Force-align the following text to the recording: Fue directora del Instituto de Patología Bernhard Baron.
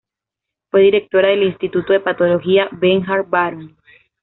Fue 0.71 0.81
directora 0.81 1.27
del 1.27 1.43
Instituto 1.43 1.93
de 1.93 1.99
Patología 1.99 2.67
Bernhard 2.71 3.29
Baron. 3.29 3.77